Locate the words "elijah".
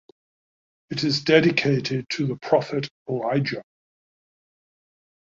3.07-3.61